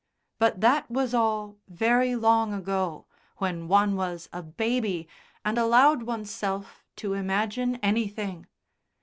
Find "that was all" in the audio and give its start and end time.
0.61-1.57